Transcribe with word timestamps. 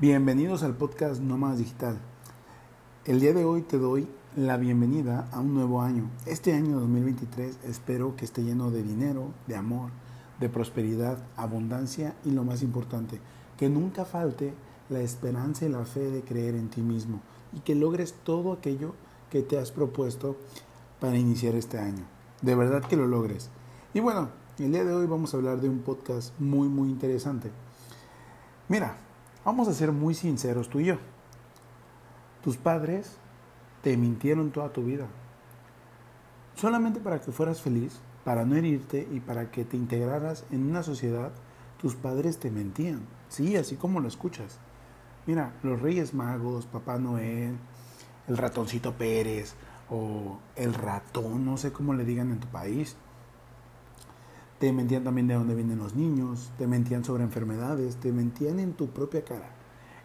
Bienvenidos 0.00 0.62
al 0.62 0.78
podcast 0.78 1.20
Nómadas 1.20 1.58
Digital. 1.58 1.98
El 3.04 3.20
día 3.20 3.34
de 3.34 3.44
hoy 3.44 3.60
te 3.60 3.76
doy 3.76 4.08
la 4.34 4.56
bienvenida 4.56 5.28
a 5.30 5.40
un 5.40 5.52
nuevo 5.52 5.82
año. 5.82 6.08
Este 6.24 6.54
año 6.54 6.80
2023 6.80 7.58
espero 7.64 8.16
que 8.16 8.24
esté 8.24 8.42
lleno 8.42 8.70
de 8.70 8.82
dinero, 8.82 9.26
de 9.46 9.56
amor, 9.56 9.90
de 10.40 10.48
prosperidad, 10.48 11.18
abundancia 11.36 12.14
y 12.24 12.30
lo 12.30 12.44
más 12.44 12.62
importante, 12.62 13.20
que 13.58 13.68
nunca 13.68 14.06
falte 14.06 14.54
la 14.88 15.00
esperanza 15.00 15.66
y 15.66 15.68
la 15.68 15.84
fe 15.84 16.10
de 16.10 16.22
creer 16.22 16.54
en 16.54 16.70
ti 16.70 16.80
mismo 16.80 17.20
y 17.52 17.60
que 17.60 17.74
logres 17.74 18.14
todo 18.24 18.54
aquello 18.54 18.94
que 19.28 19.42
te 19.42 19.58
has 19.58 19.70
propuesto 19.70 20.38
para 20.98 21.18
iniciar 21.18 21.56
este 21.56 21.78
año. 21.78 22.06
De 22.40 22.54
verdad 22.54 22.82
que 22.88 22.96
lo 22.96 23.06
logres. 23.06 23.50
Y 23.92 24.00
bueno, 24.00 24.30
el 24.58 24.72
día 24.72 24.82
de 24.82 24.94
hoy 24.94 25.06
vamos 25.06 25.34
a 25.34 25.36
hablar 25.36 25.60
de 25.60 25.68
un 25.68 25.80
podcast 25.80 26.32
muy 26.40 26.68
muy 26.68 26.88
interesante. 26.88 27.50
Mira, 28.66 28.96
Vamos 29.44 29.68
a 29.68 29.72
ser 29.72 29.90
muy 29.90 30.14
sinceros 30.14 30.68
tú 30.68 30.80
y 30.80 30.86
yo. 30.86 30.96
Tus 32.44 32.58
padres 32.58 33.16
te 33.82 33.96
mintieron 33.96 34.50
toda 34.50 34.72
tu 34.72 34.84
vida. 34.84 35.06
Solamente 36.56 37.00
para 37.00 37.22
que 37.22 37.32
fueras 37.32 37.62
feliz, 37.62 38.00
para 38.22 38.44
no 38.44 38.54
herirte 38.56 39.08
y 39.10 39.20
para 39.20 39.50
que 39.50 39.64
te 39.64 39.78
integraras 39.78 40.44
en 40.50 40.68
una 40.68 40.82
sociedad, 40.82 41.30
tus 41.80 41.94
padres 41.94 42.38
te 42.38 42.50
mentían. 42.50 43.00
Sí, 43.30 43.56
así 43.56 43.76
como 43.76 44.00
lo 44.00 44.08
escuchas. 44.08 44.58
Mira, 45.26 45.54
los 45.62 45.80
Reyes 45.80 46.12
Magos, 46.12 46.66
Papá 46.66 46.98
Noel, 46.98 47.56
el 48.28 48.36
ratoncito 48.36 48.92
Pérez 48.92 49.54
o 49.88 50.38
el 50.56 50.74
ratón, 50.74 51.46
no 51.46 51.56
sé 51.56 51.72
cómo 51.72 51.94
le 51.94 52.04
digan 52.04 52.30
en 52.30 52.40
tu 52.40 52.48
país, 52.48 52.96
te 54.60 54.74
mentían 54.74 55.04
también 55.04 55.26
de 55.26 55.34
dónde 55.34 55.54
vienen 55.54 55.78
los 55.78 55.94
niños, 55.94 56.52
te 56.58 56.66
mentían 56.66 57.02
sobre 57.02 57.24
enfermedades, 57.24 57.96
te 57.96 58.12
mentían 58.12 58.60
en 58.60 58.74
tu 58.74 58.88
propia 58.88 59.24
cara. 59.24 59.54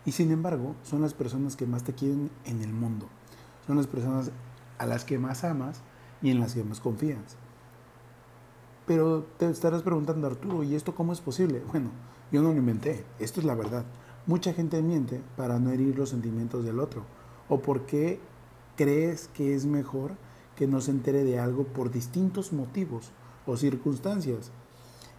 Y 0.06 0.14
sin 0.14 0.32
embargo, 0.32 0.76
son 0.82 1.02
las 1.02 1.14
personas 1.14 1.58
que 1.58 1.66
más 1.66 1.84
te 1.84 1.94
quieren 1.94 2.32
en 2.46 2.62
el 2.62 2.72
mundo. 2.72 3.08
Son 3.68 3.76
las 3.76 3.86
personas 3.86 4.32
a 4.78 4.86
las 4.86 5.04
que 5.04 5.20
más 5.20 5.44
amas 5.44 5.82
y 6.22 6.32
en 6.32 6.40
las 6.40 6.54
que 6.54 6.64
más 6.64 6.80
confías. 6.80 7.36
Pero 8.88 9.26
te 9.38 9.50
estarás 9.50 9.82
preguntando, 9.84 10.26
Arturo, 10.26 10.64
¿y 10.64 10.74
esto 10.74 10.96
cómo 10.96 11.12
es 11.12 11.20
posible? 11.20 11.62
Bueno, 11.70 11.90
yo 12.32 12.42
no 12.42 12.54
lo 12.54 12.58
inventé, 12.58 13.04
esto 13.20 13.42
es 13.42 13.46
la 13.46 13.56
verdad. 13.56 13.84
Mucha 14.26 14.54
gente 14.54 14.82
miente 14.82 15.22
para 15.36 15.60
no 15.60 15.72
herir 15.72 16.00
los 16.00 16.12
sentimientos 16.12 16.64
del 16.64 16.80
otro. 16.80 17.04
¿O 17.50 17.60
porque 17.60 18.22
crees 18.78 19.28
que 19.34 19.54
es 19.54 19.66
mejor 19.66 20.14
que 20.56 20.66
no 20.66 20.80
se 20.80 20.92
entere 20.92 21.26
de 21.26 21.40
algo 21.40 21.66
por 21.66 21.92
distintos 21.92 22.54
motivos? 22.54 23.12
O 23.46 23.58
circunstancias. 23.58 24.52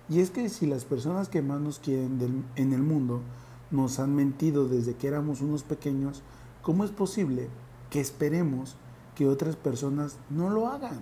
Y 0.08 0.20
es 0.20 0.30
que 0.30 0.48
si 0.48 0.66
las 0.66 0.84
personas 0.84 1.28
que 1.28 1.42
más 1.42 1.60
nos 1.60 1.78
quieren 1.78 2.44
en 2.54 2.72
el 2.72 2.82
mundo 2.82 3.22
nos 3.70 3.98
han 3.98 4.14
mentido 4.14 4.68
desde 4.68 4.94
que 4.94 5.08
éramos 5.08 5.40
unos 5.40 5.64
pequeños, 5.64 6.22
¿cómo 6.62 6.84
es 6.84 6.90
posible 6.90 7.48
que 7.90 8.00
esperemos 8.00 8.76
que 9.14 9.26
otras 9.28 9.56
personas 9.56 10.18
no 10.30 10.50
lo 10.50 10.68
hagan? 10.68 11.00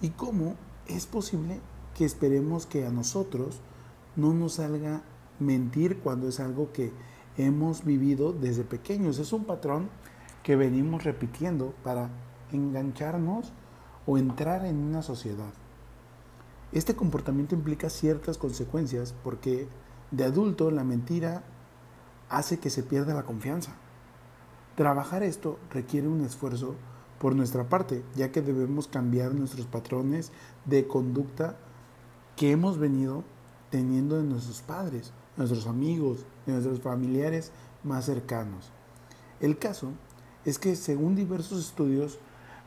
¿Y 0.00 0.10
cómo 0.10 0.54
es 0.86 1.06
posible 1.06 1.60
que 1.94 2.06
esperemos 2.06 2.64
que 2.66 2.86
a 2.86 2.90
nosotros 2.90 3.60
no 4.16 4.32
nos 4.32 4.54
salga 4.54 5.02
mentir 5.38 5.98
cuando 5.98 6.28
es 6.28 6.40
algo 6.40 6.72
que 6.72 6.92
hemos 7.36 7.84
vivido 7.84 8.32
desde 8.32 8.64
pequeños? 8.64 9.18
Es 9.18 9.34
un 9.34 9.44
patrón 9.44 9.90
que 10.42 10.56
venimos 10.56 11.04
repitiendo 11.04 11.74
para 11.84 12.08
engancharnos 12.50 13.52
o 14.06 14.16
entrar 14.16 14.64
en 14.64 14.78
una 14.78 15.02
sociedad. 15.02 15.52
Este 16.72 16.94
comportamiento 16.94 17.56
implica 17.56 17.90
ciertas 17.90 18.38
consecuencias 18.38 19.12
porque 19.24 19.66
de 20.12 20.24
adulto 20.24 20.70
la 20.70 20.84
mentira 20.84 21.42
hace 22.28 22.60
que 22.60 22.70
se 22.70 22.84
pierda 22.84 23.12
la 23.12 23.24
confianza. 23.24 23.72
Trabajar 24.76 25.24
esto 25.24 25.58
requiere 25.70 26.06
un 26.06 26.20
esfuerzo 26.20 26.76
por 27.18 27.34
nuestra 27.34 27.68
parte, 27.68 28.04
ya 28.14 28.30
que 28.30 28.40
debemos 28.40 28.86
cambiar 28.86 29.34
nuestros 29.34 29.66
patrones 29.66 30.30
de 30.64 30.86
conducta 30.86 31.56
que 32.36 32.52
hemos 32.52 32.78
venido 32.78 33.24
teniendo 33.70 34.16
de 34.16 34.22
nuestros 34.22 34.62
padres, 34.62 35.12
nuestros 35.36 35.66
amigos, 35.66 36.24
de 36.46 36.52
nuestros 36.52 36.80
familiares 36.80 37.50
más 37.82 38.04
cercanos. 38.04 38.70
El 39.40 39.58
caso 39.58 39.90
es 40.44 40.58
que 40.60 40.76
según 40.76 41.16
diversos 41.16 41.58
estudios, 41.58 42.18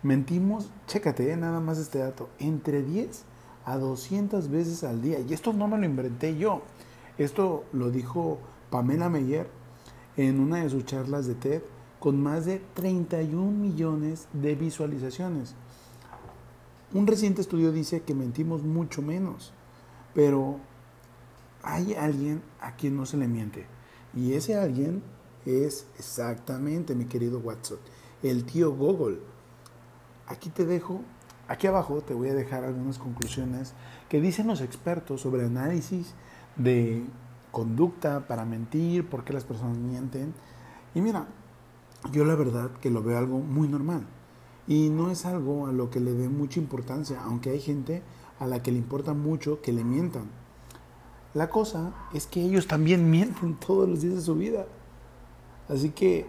mentimos, 0.03 0.69
chécate 0.87 1.31
eh, 1.31 1.37
nada 1.37 1.61
más 1.61 1.77
este 1.77 1.99
dato, 1.99 2.29
entre 2.37 2.83
10 2.83 3.23
a 3.65 3.77
200 3.77 4.49
veces 4.49 4.83
al 4.83 5.01
día. 5.01 5.19
Y 5.19 5.33
esto 5.33 5.53
no 5.53 5.67
me 5.67 5.77
lo 5.77 5.85
inventé 5.85 6.37
yo. 6.37 6.61
Esto 7.17 7.65
lo 7.73 7.91
dijo 7.91 8.39
Pamela 8.69 9.09
Meyer 9.09 9.47
en 10.17 10.39
una 10.39 10.63
de 10.63 10.69
sus 10.69 10.85
charlas 10.85 11.27
de 11.27 11.35
TED 11.35 11.61
con 11.99 12.21
más 12.21 12.45
de 12.45 12.61
31 12.73 13.51
millones 13.51 14.27
de 14.33 14.55
visualizaciones. 14.55 15.55
Un 16.93 17.07
reciente 17.07 17.41
estudio 17.41 17.71
dice 17.71 18.01
que 18.01 18.13
mentimos 18.13 18.61
mucho 18.61 19.01
menos, 19.01 19.53
pero 20.13 20.59
hay 21.63 21.93
alguien 21.93 22.43
a 22.59 22.75
quien 22.75 22.97
no 22.97 23.05
se 23.05 23.17
le 23.17 23.27
miente. 23.27 23.65
Y 24.13 24.33
ese 24.33 24.55
alguien 24.55 25.01
es 25.45 25.87
exactamente 25.97 26.93
mi 26.93 27.05
querido 27.05 27.39
Watson, 27.39 27.79
el 28.21 28.43
tío 28.43 28.71
Google. 28.75 29.19
Aquí 30.27 30.49
te 30.49 30.65
dejo 30.65 31.01
Aquí 31.53 31.67
abajo 31.67 32.01
te 32.01 32.15
voy 32.15 32.29
a 32.29 32.33
dejar 32.33 32.63
algunas 32.63 32.97
conclusiones 32.97 33.75
que 34.09 34.19
dicen 34.19 34.47
los 34.47 34.59
expertos 34.59 35.21
sobre 35.21 35.45
análisis 35.45 36.15
de 36.55 37.05
conducta 37.51 38.25
para 38.27 38.43
mentir, 38.43 39.07
por 39.07 39.23
qué 39.23 39.33
las 39.33 39.43
personas 39.43 39.77
mienten. 39.77 40.33
Y 40.95 41.01
mira, 41.01 41.27
yo 42.11 42.25
la 42.25 42.33
verdad 42.33 42.71
que 42.81 42.89
lo 42.89 43.03
veo 43.03 43.19
algo 43.19 43.37
muy 43.37 43.67
normal. 43.67 44.07
Y 44.67 44.89
no 44.89 45.11
es 45.11 45.27
algo 45.27 45.67
a 45.67 45.71
lo 45.71 45.91
que 45.91 45.99
le 45.99 46.13
dé 46.13 46.27
mucha 46.27 46.59
importancia, 46.59 47.21
aunque 47.21 47.51
hay 47.51 47.59
gente 47.59 48.01
a 48.39 48.47
la 48.47 48.63
que 48.63 48.71
le 48.71 48.79
importa 48.79 49.13
mucho 49.13 49.61
que 49.61 49.73
le 49.73 49.83
mientan. 49.83 50.31
La 51.35 51.51
cosa 51.51 51.93
es 52.15 52.25
que 52.25 52.41
ellos 52.41 52.65
también 52.65 53.11
mienten 53.11 53.57
todos 53.57 53.87
los 53.87 54.01
días 54.01 54.15
de 54.15 54.21
su 54.21 54.33
vida. 54.33 54.65
Así 55.69 55.91
que 55.91 56.25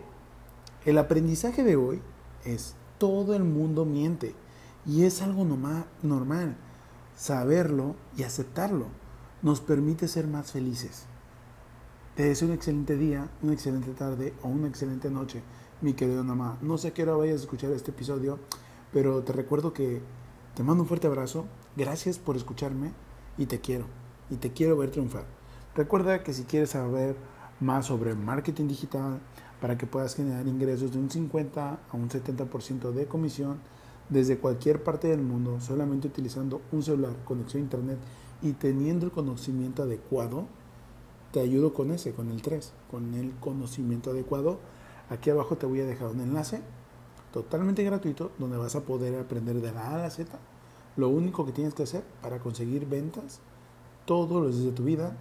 el 0.84 0.98
aprendizaje 0.98 1.64
de 1.64 1.76
hoy 1.76 2.02
es 2.44 2.74
todo 2.98 3.34
el 3.34 3.44
mundo 3.44 3.86
miente. 3.86 4.34
Y 4.86 5.04
es 5.04 5.22
algo 5.22 5.44
normal. 5.44 6.56
Saberlo 7.16 7.96
y 8.16 8.24
aceptarlo 8.24 8.86
nos 9.40 9.60
permite 9.60 10.08
ser 10.08 10.26
más 10.26 10.52
felices. 10.52 11.04
Te 12.16 12.24
deseo 12.24 12.48
un 12.48 12.54
excelente 12.54 12.96
día, 12.96 13.28
una 13.42 13.52
excelente 13.52 13.92
tarde 13.92 14.34
o 14.42 14.48
una 14.48 14.68
excelente 14.68 15.10
noche, 15.10 15.42
mi 15.80 15.94
querido 15.94 16.22
mamá. 16.22 16.58
No 16.60 16.78
sé 16.78 16.92
qué 16.92 17.02
hora 17.02 17.14
vayas 17.14 17.36
a 17.36 17.44
escuchar 17.44 17.70
este 17.72 17.90
episodio, 17.90 18.38
pero 18.92 19.22
te 19.22 19.32
recuerdo 19.32 19.72
que 19.72 20.00
te 20.54 20.62
mando 20.62 20.82
un 20.82 20.88
fuerte 20.88 21.06
abrazo. 21.06 21.46
Gracias 21.76 22.18
por 22.18 22.36
escucharme 22.36 22.92
y 23.38 23.46
te 23.46 23.60
quiero. 23.60 23.86
Y 24.30 24.36
te 24.36 24.52
quiero 24.52 24.76
ver 24.76 24.90
triunfar. 24.90 25.24
Recuerda 25.74 26.22
que 26.22 26.32
si 26.32 26.44
quieres 26.44 26.70
saber 26.70 27.16
más 27.58 27.86
sobre 27.86 28.14
marketing 28.14 28.68
digital 28.68 29.18
para 29.60 29.78
que 29.78 29.86
puedas 29.86 30.14
generar 30.14 30.46
ingresos 30.46 30.92
de 30.92 30.98
un 30.98 31.10
50 31.10 31.70
a 31.90 31.96
un 31.96 32.08
70% 32.08 32.92
de 32.92 33.06
comisión, 33.06 33.58
desde 34.08 34.38
cualquier 34.38 34.82
parte 34.82 35.08
del 35.08 35.22
mundo 35.22 35.60
solamente 35.60 36.08
utilizando 36.08 36.60
un 36.72 36.82
celular, 36.82 37.14
conexión 37.24 37.62
a 37.62 37.64
internet 37.64 37.98
y 38.42 38.52
teniendo 38.52 39.06
el 39.06 39.12
conocimiento 39.12 39.82
adecuado, 39.82 40.46
te 41.32 41.40
ayudo 41.40 41.74
con 41.74 41.90
ese, 41.90 42.12
con 42.12 42.30
el 42.30 42.42
3, 42.42 42.72
con 42.90 43.14
el 43.14 43.32
conocimiento 43.40 44.10
adecuado. 44.10 44.58
Aquí 45.10 45.30
abajo 45.30 45.56
te 45.56 45.66
voy 45.66 45.80
a 45.80 45.86
dejar 45.86 46.08
un 46.08 46.20
enlace 46.20 46.60
totalmente 47.32 47.82
gratuito 47.82 48.30
donde 48.38 48.56
vas 48.56 48.76
a 48.76 48.82
poder 48.82 49.18
aprender 49.18 49.60
de 49.60 49.72
la 49.72 49.88
A 49.88 49.94
a 49.96 49.98
la 49.98 50.10
Z 50.10 50.38
lo 50.96 51.08
único 51.08 51.44
que 51.44 51.52
tienes 51.52 51.74
que 51.74 51.82
hacer 51.82 52.04
para 52.22 52.38
conseguir 52.38 52.86
ventas 52.86 53.40
todos 54.04 54.40
los 54.40 54.54
días 54.54 54.66
de 54.66 54.72
tu 54.72 54.84
vida 54.84 55.16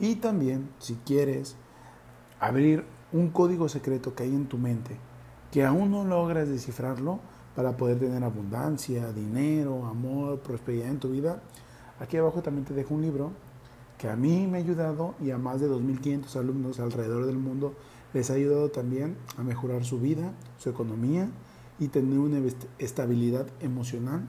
y 0.00 0.16
también 0.16 0.68
si 0.80 0.94
quieres 1.06 1.54
abrir 2.40 2.84
un 3.12 3.28
código 3.28 3.68
secreto 3.68 4.16
que 4.16 4.24
hay 4.24 4.34
en 4.34 4.48
tu 4.48 4.58
mente 4.58 4.98
que 5.52 5.64
aún 5.64 5.90
no 5.90 6.04
logras 6.04 6.48
descifrarlo, 6.48 7.20
para 7.54 7.76
poder 7.76 7.98
tener 7.98 8.22
abundancia, 8.24 9.12
dinero, 9.12 9.86
amor, 9.86 10.40
prosperidad 10.40 10.88
en 10.88 10.98
tu 10.98 11.10
vida. 11.10 11.42
Aquí 12.00 12.16
abajo 12.16 12.42
también 12.42 12.64
te 12.64 12.74
dejo 12.74 12.94
un 12.94 13.02
libro 13.02 13.32
que 13.98 14.08
a 14.08 14.16
mí 14.16 14.46
me 14.46 14.58
ha 14.58 14.60
ayudado 14.60 15.14
y 15.20 15.30
a 15.30 15.38
más 15.38 15.60
de 15.60 15.68
2.500 15.68 16.36
alumnos 16.36 16.80
alrededor 16.80 17.26
del 17.26 17.38
mundo 17.38 17.74
les 18.12 18.30
ha 18.30 18.34
ayudado 18.34 18.70
también 18.70 19.16
a 19.38 19.42
mejorar 19.42 19.84
su 19.84 20.00
vida, 20.00 20.32
su 20.58 20.70
economía 20.70 21.28
y 21.78 21.88
tener 21.88 22.18
una 22.18 22.40
estabilidad 22.78 23.46
emocional 23.60 24.26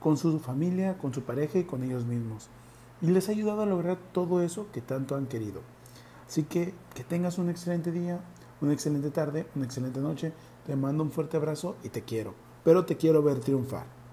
con 0.00 0.16
su 0.16 0.38
familia, 0.38 0.98
con 0.98 1.12
su 1.14 1.22
pareja 1.22 1.58
y 1.58 1.64
con 1.64 1.82
ellos 1.82 2.04
mismos. 2.04 2.48
Y 3.00 3.08
les 3.08 3.28
ha 3.28 3.32
ayudado 3.32 3.62
a 3.62 3.66
lograr 3.66 3.98
todo 4.12 4.42
eso 4.42 4.66
que 4.72 4.80
tanto 4.80 5.16
han 5.16 5.26
querido. 5.26 5.60
Así 6.26 6.44
que 6.44 6.74
que 6.94 7.04
tengas 7.04 7.38
un 7.38 7.50
excelente 7.50 7.90
día, 7.90 8.20
una 8.60 8.72
excelente 8.72 9.10
tarde, 9.10 9.46
una 9.54 9.64
excelente 9.64 10.00
noche. 10.00 10.32
Te 10.66 10.76
mando 10.76 11.04
un 11.04 11.10
fuerte 11.10 11.36
abrazo 11.36 11.76
y 11.82 11.90
te 11.90 12.02
quiero. 12.02 12.34
Pero 12.64 12.84
te 12.86 12.96
quiero 12.96 13.22
ver 13.22 13.40
triunfar. 13.40 14.03